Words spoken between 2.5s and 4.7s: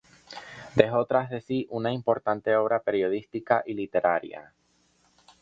obra periodística y literaria.